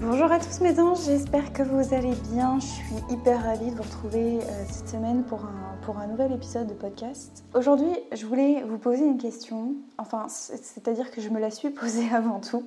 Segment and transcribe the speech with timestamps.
[0.00, 2.60] Bonjour à tous mes anges, j'espère que vous allez bien.
[2.60, 6.30] Je suis hyper ravie de vous retrouver euh, cette semaine pour un, pour un nouvel
[6.30, 7.44] épisode de podcast.
[7.52, 12.08] Aujourd'hui, je voulais vous poser une question, enfin, c'est-à-dire que je me la suis posée
[12.14, 12.62] avant tout.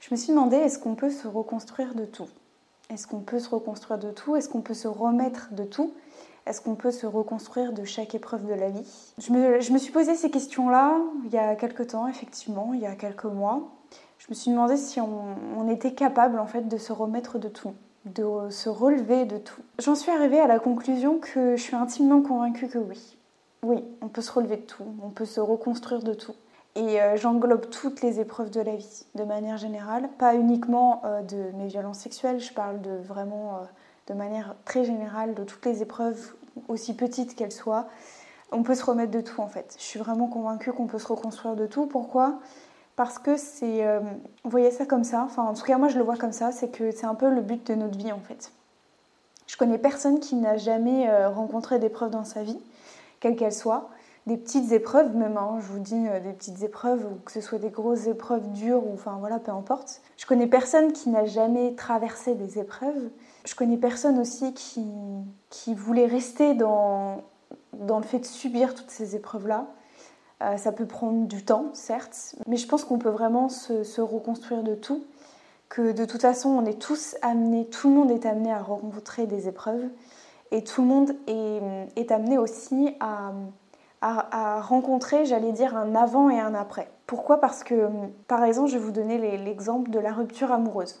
[0.00, 2.28] Je me suis demandé, est-ce qu'on peut se reconstruire de tout?
[2.90, 4.36] Est-ce qu'on peut se reconstruire de tout?
[4.36, 5.94] Est-ce qu'on peut se remettre de tout?
[6.44, 8.86] Est-ce qu'on peut se reconstruire de chaque épreuve de la vie?
[9.18, 12.80] Je me, je me suis posé ces questions-là il y a quelques temps, effectivement, il
[12.80, 13.72] y a quelques mois
[14.26, 17.74] je me suis demandé si on, était capable en fait de se remettre de tout,
[18.06, 19.60] de se relever de tout.
[19.80, 23.16] J'en suis arrivée à la conclusion que je suis intimement convaincue que oui.
[23.62, 26.34] Oui, on peut se relever de tout, on peut se reconstruire de tout.
[26.76, 31.22] Et euh, j'englobe toutes les épreuves de la vie, de manière générale, pas uniquement euh,
[31.22, 33.64] de mes violences sexuelles, je parle de vraiment euh,
[34.08, 36.34] de manière très générale de toutes les épreuves,
[36.68, 37.86] aussi petites qu'elles soient.
[38.52, 39.74] On peut se remettre de tout en fait.
[39.78, 41.86] Je suis vraiment convaincue qu'on peut se reconstruire de tout.
[41.86, 42.38] Pourquoi?
[42.96, 44.00] Parce que c'est, euh,
[44.44, 46.50] vous voyez ça comme ça, enfin en tout cas moi je le vois comme ça,
[46.50, 48.52] c'est que c'est un peu le but de notre vie en fait.
[49.46, 52.58] Je connais personne qui n'a jamais euh, rencontré d'épreuves dans sa vie,
[53.20, 53.90] quelles qu'elles soient,
[54.26, 57.40] des petites épreuves même, hein, je vous dis euh, des petites épreuves, ou que ce
[57.40, 60.02] soit des grosses épreuves dures, ou enfin voilà, peu importe.
[60.16, 63.10] Je connais personne qui n'a jamais traversé des épreuves.
[63.44, 64.84] Je connais personne aussi qui,
[65.50, 67.22] qui voulait rester dans,
[67.74, 69.68] dans le fait de subir toutes ces épreuves-là.
[70.42, 74.62] Euh, ça peut prendre du temps, certes, mais je pense qu'on peut vraiment se, reconstruire
[74.62, 75.04] de tout,
[75.70, 79.26] que de toute façon, on est tous amenés, tout le monde est amené à rencontrer
[79.26, 79.84] des épreuves,
[80.50, 83.32] et tout le monde est, amené aussi à,
[84.60, 86.90] rencontrer, j'allais dire, un avant et un après.
[87.06, 87.40] Pourquoi?
[87.40, 87.88] Parce que,
[88.28, 91.00] par exemple, je vais vous donner l'exemple de la rupture amoureuse.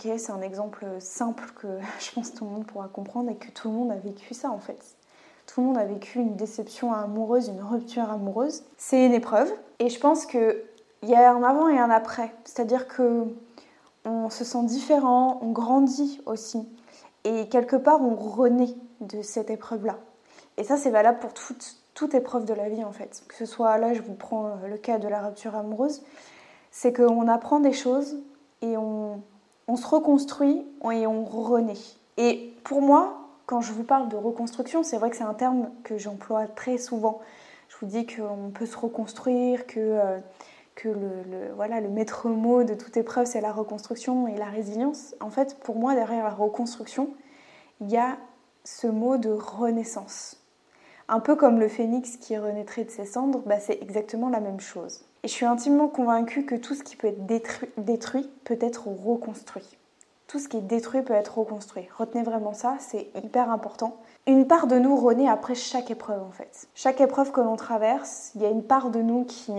[0.00, 1.68] c'est un exemple simple que
[2.00, 4.50] je pense tout le monde pourra comprendre et que tout le monde a vécu ça
[4.50, 4.96] en fait.
[5.46, 8.62] Tout le monde a vécu une déception amoureuse, une rupture amoureuse.
[8.76, 9.52] C'est une épreuve.
[9.78, 10.56] Et je pense qu'il
[11.02, 12.34] y a un avant et un après.
[12.44, 13.24] C'est-à-dire que
[14.04, 16.68] on se sent différent, on grandit aussi.
[17.24, 19.96] Et quelque part, on renaît de cette épreuve-là.
[20.56, 23.22] Et ça, c'est valable pour toute, toute épreuve de la vie, en fait.
[23.28, 26.02] Que ce soit, là, je vous prends le cas de la rupture amoureuse,
[26.70, 28.18] c'est qu'on apprend des choses
[28.60, 29.22] et on,
[29.68, 31.74] on se reconstruit et on renaît.
[32.16, 35.70] Et pour moi, quand je vous parle de reconstruction, c'est vrai que c'est un terme
[35.82, 37.20] que j'emploie très souvent.
[37.68, 40.18] Je vous dis qu'on peut se reconstruire, que, euh,
[40.84, 45.14] le, voilà, le maître mot de toute épreuve, c'est la reconstruction et la résilience.
[45.20, 47.10] En fait, pour moi, derrière la reconstruction,
[47.80, 48.18] il y a
[48.64, 50.40] ce mot de renaissance.
[51.08, 54.60] Un peu comme le phénix qui renaîtrait de ses cendres, bah, c'est exactement la même
[54.60, 55.04] chose.
[55.22, 59.78] Et je suis intimement convaincue que tout ce qui peut être détruit peut être reconstruit
[60.26, 61.86] tout ce qui est détruit peut être reconstruit.
[61.96, 63.96] Retenez vraiment ça, c'est hyper important.
[64.26, 66.66] Une part de nous renaît après chaque épreuve en fait.
[66.74, 69.52] Chaque épreuve que l'on traverse, il y a une part de nous qui,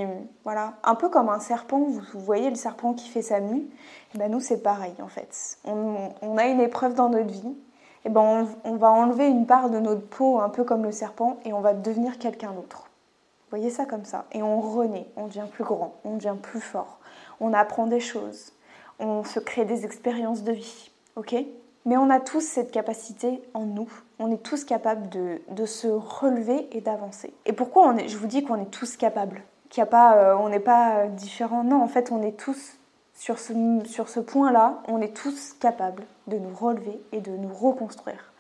[0.44, 3.68] voilà, un peu comme un serpent, vous, voyez le serpent qui fait sa mue, et
[4.16, 5.60] eh ben nous c'est pareil en fait.
[5.66, 8.22] On, a une épreuve dans notre vie, et eh ben
[8.64, 11.54] on, on va enlever une part de notre peau un peu comme le serpent et
[11.54, 12.90] on va devenir quelqu'un d'autre.
[13.52, 14.26] Voyez ça comme ça.
[14.32, 16.98] Et on renaît, on devient plus grand, on devient plus fort,
[17.40, 18.52] on apprend des choses,
[19.00, 21.36] on se crée des expériences de vie, ok?
[21.86, 26.68] Mais on a tous cette capacité en nous, on est tous capables de, se relever
[26.72, 27.34] et d'avancer.
[27.46, 29.44] Et pourquoi on est, je vous dis qu'on est tous capables?
[29.70, 32.78] Qu'il a pas, euh, on n'est pas différents Non, en fait, on est tous
[33.14, 33.54] sur ce,
[33.86, 38.34] sur ce point-là, on est tous capables de nous relever et de nous reconstruire.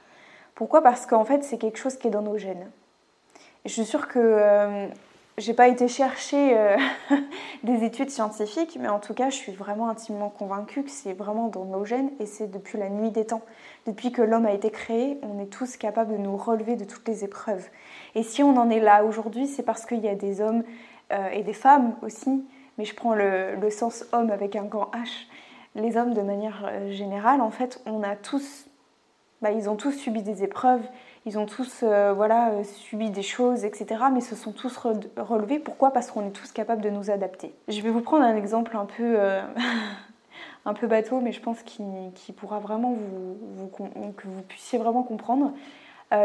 [0.55, 0.81] Pourquoi?
[0.81, 2.69] Parce qu'en fait, c'est quelque chose qui est dans nos gènes.
[3.63, 4.87] Et je suis sûre que euh,
[5.37, 6.77] j'ai pas été chercher euh,
[7.63, 11.49] des études scientifiques, mais en tout cas, je suis vraiment intimement convaincue que c'est vraiment
[11.49, 13.41] dans nos gènes et c'est depuis la nuit des temps.
[13.85, 17.07] Depuis que l'homme a été créé, on est tous capables de nous relever de toutes
[17.07, 17.67] les épreuves.
[18.15, 20.63] Et si on en est là aujourd'hui, c'est parce qu'il y a des hommes
[21.11, 22.45] euh, et des femmes aussi,
[22.77, 25.27] mais je prends le, sens homme avec un grand H.
[25.75, 28.67] Les hommes, de manière euh, générale, en fait, on a tous,
[29.41, 30.83] bah, ils ont tous subi des épreuves,
[31.25, 34.01] ils ont tous euh, voilà, euh, subi des choses, etc.
[34.13, 34.77] Mais se sont tous
[35.17, 35.57] relevés.
[35.57, 35.91] Pourquoi?
[35.91, 37.53] Parce qu'on est tous capables de nous adapter.
[37.67, 39.41] Je vais vous prendre un exemple un peu, euh,
[40.65, 43.67] un peu bateau, mais je pense qu'il pourra vraiment vous,
[44.15, 45.51] que vous puissiez vraiment comprendre.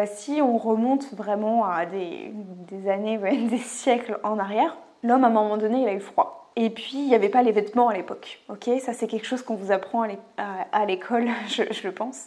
[0.05, 2.35] si on remonte vraiment à des,
[2.89, 3.19] années,
[3.49, 6.53] des siècles en arrière, l'homme à un moment donné, il a eu froid.
[6.57, 8.41] Et puis, il n'y avait pas les vêtements à l'époque.
[8.81, 10.07] Ça c'est quelque chose qu'on vous apprend
[10.37, 12.27] à l'école, je, pense.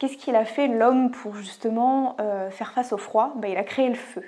[0.00, 3.34] Qu'est-ce qu'il a fait l'homme pour justement euh, faire face au froid?
[3.36, 4.24] Ben, Il a créé le feu.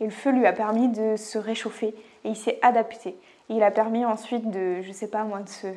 [0.00, 1.88] Et le feu lui a permis de se réchauffer
[2.24, 3.14] et il s'est adapté.
[3.50, 5.74] Il a permis ensuite de, je sais pas moi, de,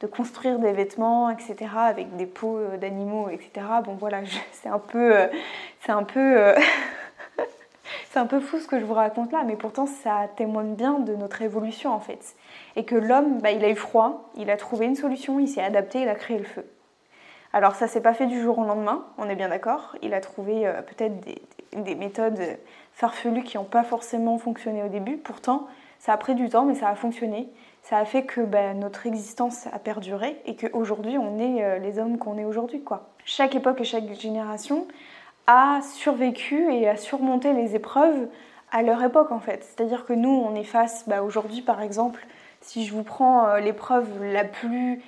[0.00, 3.64] de construire des vêtements, etc., avec des peaux euh, d'animaux, etc.
[3.84, 5.28] Bon voilà, c'est un peu, euh,
[5.80, 6.54] c'est un peu
[8.10, 10.98] C'est un peu fou ce que je vous raconte là, mais pourtant ça témoigne bien
[10.98, 12.34] de notre évolution en fait.
[12.74, 15.62] Et que l'homme, bah, il a eu froid, il a trouvé une solution, il s'est
[15.62, 16.64] adapté, il a créé le feu.
[17.54, 19.94] Alors ça s'est pas fait du jour au lendemain, on est bien d'accord.
[20.02, 22.42] Il a trouvé euh, peut-être des, méthodes
[22.92, 25.18] farfelues qui n'ont pas forcément fonctionné au début.
[25.18, 25.68] Pourtant,
[26.00, 27.48] ça a pris du temps, mais ça a fonctionné.
[27.82, 32.00] Ça a fait que bah, notre existence a perduré et qu'aujourd'hui on est euh, les
[32.00, 32.82] hommes qu'on est aujourd'hui.
[33.24, 34.88] Chaque époque et chaque génération
[35.46, 38.26] a survécu et a surmonté les épreuves
[38.72, 39.62] à leur époque en fait.
[39.62, 42.26] C'est-à-dire que nous, on est face, bah, aujourd'hui par exemple,
[42.62, 44.98] si je vous prends euh, l'épreuve la plus, euh,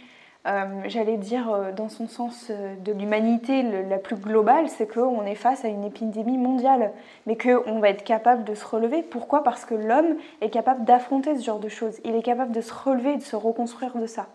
[0.87, 5.65] j'allais dire euh, dans son sens de l'humanité la plus globale, c'est qu'on est face
[5.65, 6.93] à une épidémie mondiale,
[7.27, 9.03] mais qu'on va être capable de se relever.
[9.03, 9.43] Pourquoi?
[9.43, 11.99] Parce que l'homme est capable d'affronter ce genre de choses.
[12.05, 14.27] Il est capable de se relever et de se reconstruire de ça.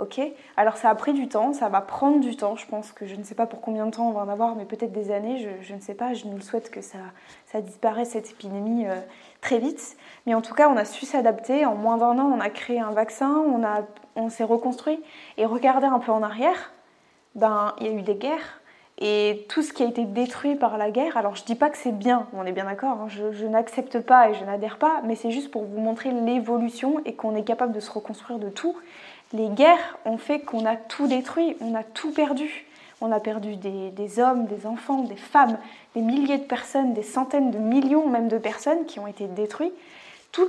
[0.00, 0.20] Ok
[0.56, 2.56] Alors ça a pris du temps, ça va prendre du temps.
[2.56, 4.56] Je pense que je ne sais pas pour combien de temps on va en avoir,
[4.56, 5.46] mais peut-être des années.
[5.60, 6.14] Je, ne sais pas.
[6.14, 6.98] Je nous souhaite que ça,
[7.46, 9.00] ça disparaisse cette épidémie euh,
[9.40, 9.96] très vite.
[10.26, 11.64] Mais en tout cas, on a su s'adapter.
[11.64, 13.82] En moins d'un an, on a créé un vaccin, on, a,
[14.16, 15.00] on s'est reconstruit.
[15.36, 16.72] Et regardez un peu en arrière,
[17.36, 18.60] ben il y a eu des guerres.
[18.98, 21.76] Et tout ce qui a été détruit par la guerre, alors je dis pas que
[21.76, 25.16] c'est bien, on est bien d'accord, hein, je n'accepte pas et je n'adhère pas, mais
[25.16, 28.76] c'est juste pour vous montrer l'évolution et qu'on est capable de se reconstruire de tout
[29.34, 32.64] les guerres ont fait qu'on a tout détruit, on a tout perdu.
[33.00, 35.58] On a perdu des, hommes, des enfants, des femmes,
[35.94, 39.74] des milliers de personnes, des centaines de millions même de personnes qui ont été détruites.
[40.32, 40.48] Tout,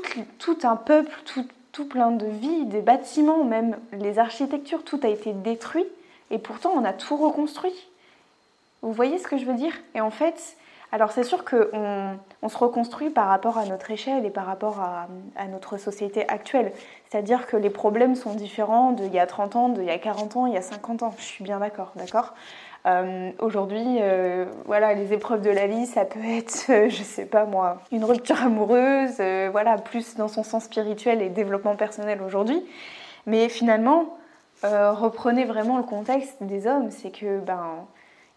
[0.64, 1.12] un peuple,
[1.74, 5.86] tout, plein de vies, des bâtiments, même les architectures, tout a été détruit.
[6.32, 7.76] Et pourtant, on a tout reconstruit.
[8.82, 9.74] Vous voyez ce que je veux dire?
[9.96, 10.56] Et en fait,
[10.92, 14.80] alors c'est sûr qu'on on se reconstruit par rapport à notre échelle et par rapport
[14.80, 15.08] à,
[15.48, 16.72] notre société actuelle.
[17.10, 20.38] C'est-à-dire que les problèmes sont différents d'il y a 30 ans, d'il y a 40
[20.38, 21.14] ans, il y a 50 ans.
[21.18, 22.34] Je suis bien d'accord, d'accord?
[22.86, 27.26] Euh, Aujourd'hui, euh, voilà, les épreuves de la vie, ça peut être, euh, je sais
[27.26, 29.22] pas moi, une rupture amoureuse,
[29.52, 32.64] voilà, plus dans son sens spirituel et développement personnel aujourd'hui.
[33.26, 34.18] Mais finalement,
[34.64, 37.86] reprenez vraiment le contexte des hommes, c'est que ben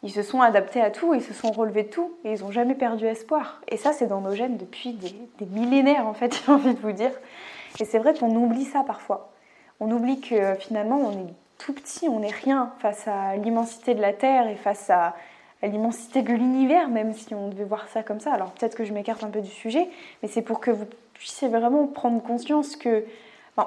[0.03, 2.53] ils se sont adaptés à tout, ils se sont relevés de tout et ils n'ont
[2.53, 3.61] jamais perdu espoir.
[3.69, 6.93] Et ça, c'est dans nos gènes depuis des, millénaires, en fait, j'ai envie de vous
[6.93, 7.13] dire.
[7.81, 9.33] Et c'est vrai qu'on oublie ça parfois.
[9.81, 14.01] On oublie que finalement, on est tout petit, on n'est rien face à l'immensité de
[14.01, 15.15] la Terre et face à,
[15.63, 18.33] l'immensité de l'univers, même si on devait voir ça comme ça.
[18.33, 19.89] Alors peut-être que je m'écarte un peu du sujet,
[20.23, 23.05] mais c'est pour que vous puissiez vraiment prendre conscience que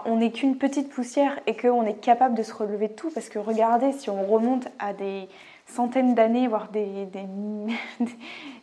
[0.05, 3.09] on n'est qu'une petite poussière et qu'on est capable de se relever de tout.
[3.09, 5.27] Parce que regardez, si on remonte à des,
[5.71, 7.21] centaines d'années, voire des,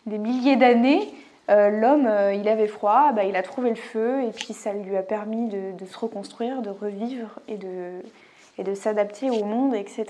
[0.07, 1.09] milliers d'années,
[1.51, 4.73] euh, l'homme, euh, il avait froid, bah, il a trouvé le feu et puis ça
[4.73, 10.07] lui a permis de, se reconstruire, de revivre et de, s'adapter au monde, etc.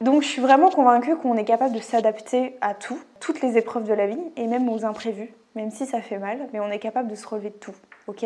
[0.00, 3.88] Donc je suis vraiment convaincue qu'on est capable de s'adapter à tout, toutes les épreuves
[3.88, 6.78] de la vie et même aux imprévus, même si ça fait mal, mais on est
[6.78, 7.74] capable de se relever de tout.
[8.06, 8.24] Ok?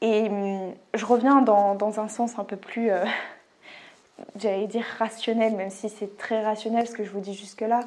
[0.00, 2.90] Et hum, je reviens dans, dans, un sens un peu plus...
[2.90, 3.04] Euh,
[4.36, 7.80] j'allais dire rationnel, même si c'est très rationnel ce que je vous dis jusque-là,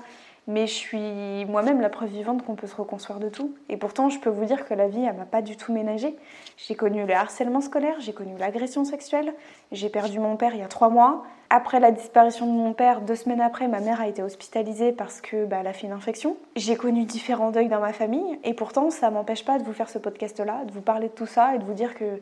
[0.47, 3.55] mais je suis moi-même la preuve vivante qu'on peut se reconstruire de tout.
[3.69, 6.15] Et pourtant, je peux vous dire que la vie, elle m'a pas du tout ménagé.
[6.57, 9.33] J'ai connu le harcèlement scolaire, j'ai connu l'agression sexuelle,
[9.71, 11.23] j'ai perdu mon père il y a trois mois.
[11.49, 15.21] Après la disparition de mon père, deux semaines après, ma mère a été hospitalisée parce
[15.21, 16.35] que bah, elle a fait une infection.
[16.55, 19.89] J'ai connu différents deuils dans ma famille, et pourtant, ça m'empêche pas de vous faire
[19.89, 22.19] ce podcast-là, de vous parler de tout ça et de vous dire que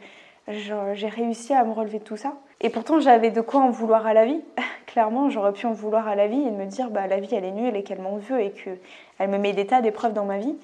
[0.48, 2.34] j'ai réussi à me relever de tout ça.
[2.60, 4.42] Et pourtant, j'avais de quoi en vouloir à la vie.
[4.86, 7.46] Clairement, j'aurais pu en vouloir à la vie et me dire, bah, la vie, elle
[7.46, 10.38] est nulle et qu'elle m'en veut et qu'elle me met des tas d'épreuves dans ma
[10.38, 10.56] vie.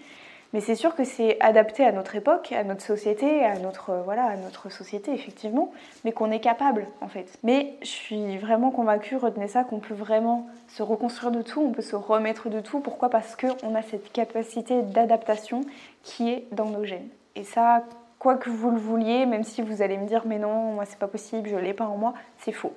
[0.53, 4.25] Mais c'est sûr que c'est adapté à notre époque, à notre société, à notre, voilà,
[4.25, 5.71] à notre société, effectivement,
[6.05, 7.37] mais qu'on est capable, en fait.
[7.43, 11.71] Mais je suis vraiment convaincue, retenez ça, qu'on peut vraiment se reconstruire de tout, on
[11.71, 12.79] peut se remettre de tout.
[12.79, 13.09] Pourquoi?
[13.09, 15.61] Parce qu'on a cette capacité d'adaptation
[16.03, 17.09] qui est dans nos gènes.
[17.35, 17.83] Et ça,
[18.35, 21.07] que vous le vouliez, même si vous allez me dire mais non, moi c'est pas
[21.07, 22.73] possible, je l'ai pas en moi, c'est faux.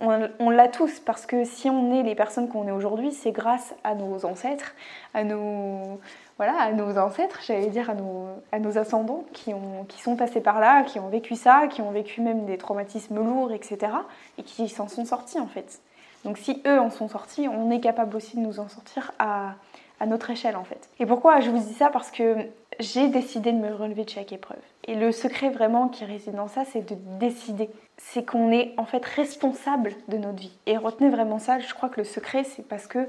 [0.00, 3.74] On, l'a tous parce que si on est les personnes qu'on est aujourd'hui, c'est grâce
[3.84, 4.74] à nos ancêtres,
[5.14, 6.00] à nos
[6.36, 10.16] voilà, à nos ancêtres, j'allais dire à nos, à nos ascendants qui, ont, qui sont
[10.16, 13.92] passés par là, qui ont vécu ça, qui ont vécu même des traumatismes lourds, etc.
[14.36, 15.80] et qui s'en sont sortis en fait.
[16.24, 19.54] Donc si eux en sont sortis, on est capable aussi de nous en sortir à,
[20.00, 20.88] à notre échelle en fait.
[20.98, 21.90] Et pourquoi je vous dis ça?
[21.90, 22.36] Parce que
[22.80, 24.58] j'ai décidé de me relever de chaque épreuve.
[24.86, 27.70] Et le secret vraiment qui réside dans ça, c'est de décider.
[27.96, 30.56] C'est qu'on est en fait responsable de notre vie.
[30.66, 33.08] Et retenez vraiment ça, je crois que le secret, c'est parce que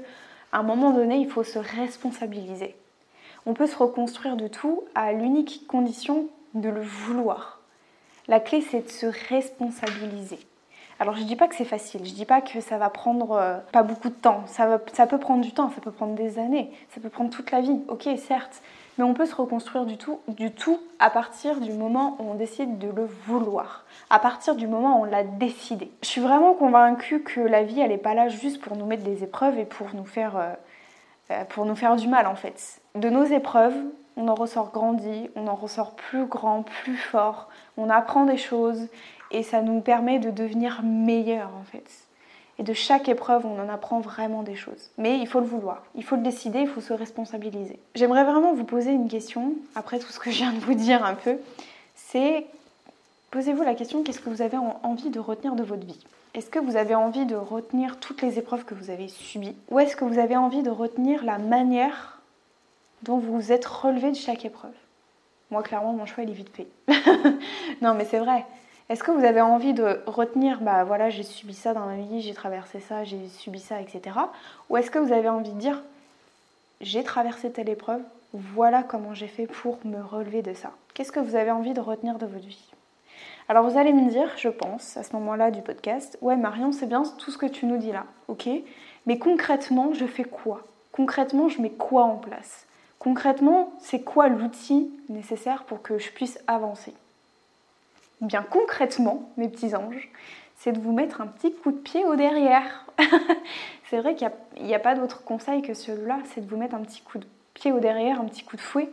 [0.52, 2.74] à un moment donné, il faut se responsabiliser.
[3.44, 7.60] On peut se reconstruire de tout à l'unique condition de le vouloir.
[8.26, 10.38] La clé, c'est de se responsabiliser.
[10.98, 13.58] Alors je dis pas que c'est facile, je dis pas que ça va prendre euh,
[13.70, 16.70] pas beaucoup de temps, ça, ça peut prendre du temps, ça peut prendre des années,
[16.88, 18.62] ça peut prendre toute la vie, ok certes,
[18.96, 22.88] mais on peut se reconstruire du tout, à partir du moment où on décide de
[22.88, 25.90] le vouloir, à partir du moment où on l'a décidé.
[26.02, 29.02] Je suis vraiment convaincue que la vie elle est pas là juste pour nous mettre
[29.04, 30.52] des épreuves et pour nous faire, euh,
[31.30, 32.80] euh, pour nous faire du mal en fait.
[32.94, 33.76] De nos épreuves,
[34.16, 38.88] on en ressort grandi, on en ressort plus grand, plus fort, on apprend des choses
[39.30, 42.05] et ça nous permet de devenir meilleurs en fait.
[42.58, 44.90] Et de chaque épreuve, on en apprend vraiment des choses.
[44.96, 47.78] Mais il faut le vouloir, il faut le décider, il faut se responsabiliser.
[47.94, 51.04] J'aimerais vraiment vous poser une question, après tout ce que je viens de vous dire
[51.04, 51.36] un peu,
[51.94, 52.46] c'est
[53.30, 55.98] posez-vous la question, qu'est-ce que vous avez envie de retenir de votre vie?
[56.32, 59.54] Est-ce que vous avez envie de retenir toutes les épreuves que vous avez subies?
[59.70, 62.20] Ou est-ce que vous avez envie de retenir la manière
[63.02, 64.74] dont vous vous êtes relevé de chaque épreuve?
[65.50, 66.66] Moi, clairement, mon choix, il est vite fait.
[67.82, 68.44] non, mais c'est vrai.
[68.88, 72.22] Est-ce que vous avez envie de retenir, bah voilà, j'ai subi ça dans ma vie,
[72.22, 74.16] j'ai traversé ça, j'ai subi ça, etc.
[74.70, 75.82] Ou est-ce que vous avez envie de dire,
[76.80, 78.00] j'ai traversé telle épreuve,
[78.32, 80.70] voilà comment j'ai fait pour me relever de ça.
[80.94, 82.70] Qu'est-ce que vous avez envie de retenir de votre vie?
[83.48, 86.86] Alors vous allez me dire, je pense, à ce moment-là du podcast, ouais Marion, c'est
[86.86, 88.48] bien tout ce que tu nous dis là, ok?
[89.06, 90.62] Mais concrètement, je fais quoi?
[90.92, 92.66] Concrètement, je mets quoi en place?
[93.00, 96.94] Concrètement, c'est quoi l'outil nécessaire pour que je puisse avancer?
[98.20, 100.10] Bien concrètement, mes petits anges,
[100.56, 102.86] c'est de vous mettre un petit coup de pied au derrière.
[103.90, 104.30] c'est vrai qu'il
[104.60, 107.26] n'y a, pas d'autre conseil que celui-là, c'est de vous mettre un petit coup de
[107.54, 108.90] pied au derrière, un petit coup de fouet,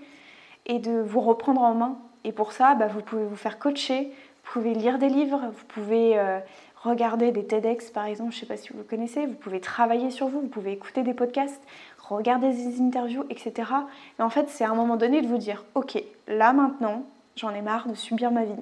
[0.65, 1.97] et de vous reprendre en main.
[2.25, 4.11] Et pour ça, bah, vous pouvez vous faire coacher,
[4.43, 6.39] vous pouvez lire des livres, vous pouvez euh,
[6.83, 10.11] regarder des TEDx par exemple, je ne sais pas si vous connaissez, vous pouvez travailler
[10.11, 11.61] sur vous, vous pouvez écouter des podcasts,
[11.97, 13.71] regarder des interviews, etc.
[14.19, 17.03] Et en fait, c'est à un moment donné de vous dire, ok, là maintenant,
[17.35, 18.53] j'en ai marre de subir ma vie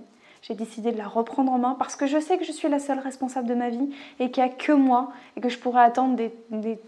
[0.42, 2.80] j'ai décidé de la reprendre en main parce que je sais que je suis la
[2.80, 5.84] seule responsable de ma vie et qu'il n'y a que moi et que je pourrais
[5.84, 6.80] attendre des,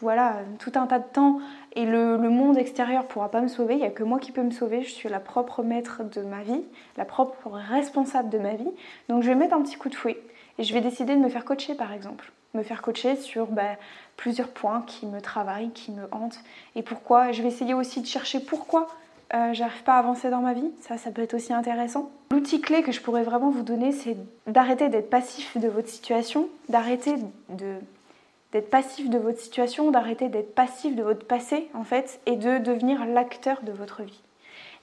[0.00, 1.40] voilà, tout un tas de temps
[1.74, 4.32] et le, monde extérieur ne pourra pas me sauver, il n'y a que moi qui
[4.32, 6.62] peux me sauver, je suis la propre maître de ma vie,
[6.96, 8.70] la propre responsable de ma vie.
[9.08, 10.20] Donc je vais mettre un petit coup de fouet
[10.58, 12.32] et je vais décider de me faire coacher par exemple.
[12.52, 13.76] Me faire coacher sur bah,
[14.16, 16.38] plusieurs points qui me travaillent, qui me hantent
[16.76, 17.32] et pourquoi?
[17.32, 18.88] Je vais essayer aussi de chercher pourquoi
[19.32, 22.10] euh, j'arrive pas à avancer dans ma vie, ça, ça peut être aussi intéressant.
[22.30, 24.16] L'outil clé que je pourrais vraiment vous donner, c'est
[24.46, 27.14] d'arrêter d'être passif de votre situation, d'arrêter
[27.48, 32.58] d'être passif de votre situation, d'arrêter d'être passif de votre passé en fait, et de
[32.58, 34.20] devenir l'acteur de votre vie.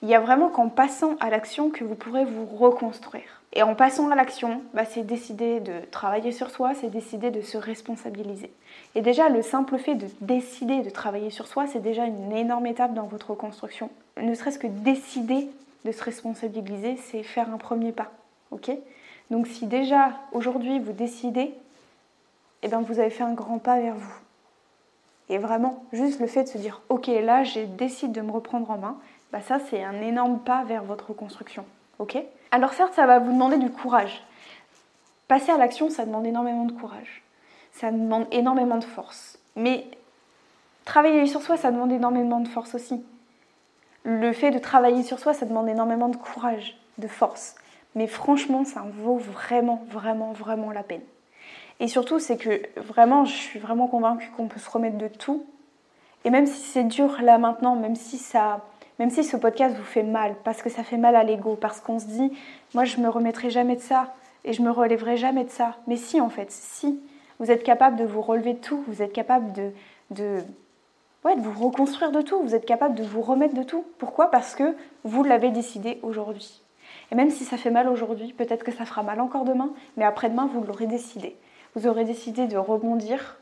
[0.01, 3.41] Il y a vraiment qu'en passant à l'action que vous pourrez vous reconstruire.
[3.53, 7.41] Et en passant à l'action, bah, c'est décider de travailler sur soi, c'est décider de
[7.41, 8.51] se responsabiliser.
[8.95, 12.65] Et déjà, le simple fait de décider de travailler sur soi, c'est déjà une énorme
[12.65, 13.89] étape dans votre reconstruction.
[14.17, 15.49] Ne serait-ce que décider
[15.85, 18.11] de se responsabiliser, c'est faire un premier pas.
[19.29, 21.53] Donc si déjà aujourd'hui vous décidez,
[22.61, 24.13] eh bien vous avez fait un grand pas vers vous.
[25.29, 28.69] Et vraiment, juste le fait de se dire, ok, là, j'ai décidé de me reprendre
[28.69, 28.97] en main,
[29.31, 31.63] bah ça, c'est un énorme pas vers votre reconstruction.
[31.99, 32.17] ok?
[32.51, 34.21] Alors certes, ça va vous demander du courage.
[35.29, 37.23] Passer à l'action, ça demande énormément de courage.
[37.71, 39.39] Ça demande énormément de force.
[39.55, 39.85] Mais
[40.83, 43.01] travailler sur soi, ça demande énormément de force aussi.
[44.03, 47.55] Le fait de travailler sur soi, ça demande énormément de courage, de force.
[47.95, 51.01] Mais franchement, ça en vaut vraiment, vraiment, vraiment la peine.
[51.79, 55.45] Et surtout, c'est que vraiment, je suis vraiment convaincue qu'on peut se remettre de tout.
[56.23, 58.61] Et même si c'est dur là maintenant, même si ça,
[58.99, 61.81] même si ce podcast vous fait mal, parce que ça fait mal à l'ego, parce
[61.81, 62.31] qu'on se dit,
[62.75, 64.13] moi je me remettrai jamais de ça
[64.45, 65.75] et je me relèverai jamais de ça.
[65.87, 66.99] Mais si en fait, si
[67.39, 69.71] vous êtes capable de vous relever de tout, vous êtes capable de,
[70.11, 70.43] de,
[71.25, 73.85] ouais, de vous reconstruire de tout, vous êtes capable de vous remettre de tout.
[73.97, 74.31] Pourquoi?
[74.31, 76.61] Parce que vous l'avez décidé aujourd'hui.
[77.11, 80.05] Et même si ça fait mal aujourd'hui, peut-être que ça fera mal encore demain, mais
[80.05, 81.35] après-demain, vous l'aurez décidé.
[81.75, 83.37] Vous aurez décidé de rebondir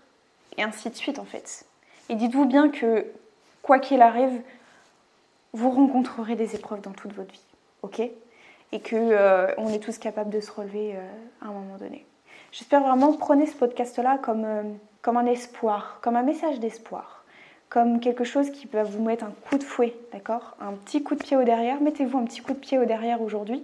[0.57, 1.65] et ainsi de suite en fait.
[2.09, 3.05] Et dites-vous bien que
[3.61, 4.41] quoi qu'il arrive,
[5.53, 7.45] vous rencontrerez des épreuves dans toute votre vie,
[7.81, 8.01] ok?
[8.71, 11.01] Et que euh, on est tous capables de se relever euh,
[11.41, 12.05] à un moment donné.
[12.51, 14.63] J'espère vraiment prenez ce podcast-là comme, euh,
[15.01, 17.18] comme un espoir, comme un message d'espoir,
[17.69, 20.55] comme quelque chose qui va vous mettre un coup de fouet, d'accord?
[20.59, 21.81] Un petit coup de pied au derrière.
[21.81, 23.63] Mettez-vous un petit coup de pied au derrière aujourd'hui.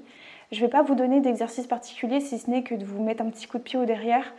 [0.51, 3.24] Je ne vais pas vous donner d'exercice particulier si ce n'est que de vous mettre
[3.24, 4.33] un petit coup de pied au derrière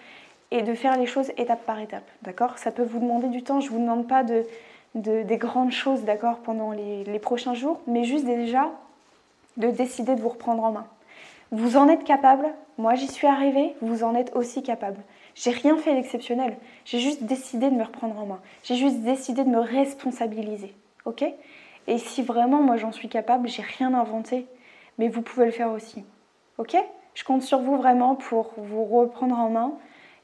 [0.52, 2.58] et de faire les choses étape par étape, d'accord?
[2.58, 3.60] Ça peut vous demander du temps.
[3.60, 4.44] Je ne vous demande pas de
[4.94, 8.70] des grandes choses, d'accord, pendant les, les prochains jours, mais juste déjà
[9.58, 10.86] de décider de vous reprendre en main.
[11.50, 12.46] Vous en êtes capable,
[12.78, 14.98] moi j'y suis arrivée, vous en êtes aussi capable.
[15.36, 19.44] J'ai rien fait d'exceptionnel, j'ai juste décidé de me reprendre en main, j'ai juste décidé
[19.44, 20.74] de me responsabiliser,
[21.04, 21.24] ok?
[21.86, 24.46] Et si vraiment moi j'en suis capable, j'ai rien inventé,
[24.98, 26.04] mais vous pouvez le faire aussi,
[26.58, 26.76] ok?
[27.14, 29.78] Je compte sur vous vraiment pour vous reprendre en main,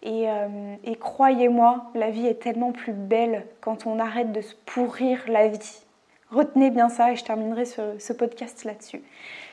[0.05, 5.21] euh, et, croyez-moi, la vie est tellement plus belle quand on arrête de se pourrir
[5.29, 5.83] la vie.
[6.33, 9.03] Retenez bien ça et je terminerai ce, podcast là-dessus.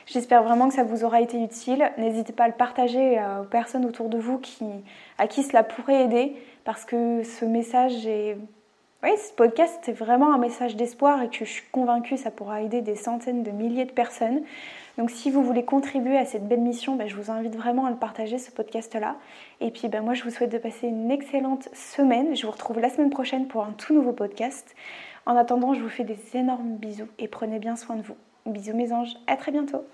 [0.06, 1.92] J'espère vraiment que ça vous aura été utile.
[1.98, 4.64] N'hésitez pas à le partager aux personnes autour de vous qui,
[5.18, 8.38] à qui cela pourrait aider parce que ce message est...
[9.02, 12.30] Oui, ce podcast est vraiment un message d'espoir et que je suis convaincue que ça
[12.30, 14.40] pourra aider des centaines de milliers de personnes.
[14.98, 17.90] Donc si vous voulez contribuer à cette belle mission, ben, je vous invite vraiment à
[17.90, 19.16] le partager, ce podcast-là.
[19.60, 22.36] Et puis ben, moi, je vous souhaite de passer une excellente semaine.
[22.36, 24.74] Je vous retrouve la semaine prochaine pour un tout nouveau podcast.
[25.26, 28.16] En attendant, je vous fais des énormes bisous et prenez bien soin de vous.
[28.46, 29.84] Bisous mes anges, à très bientôt